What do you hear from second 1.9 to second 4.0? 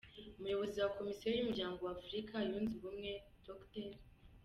Afurika Yunze Ubumwe, Dr.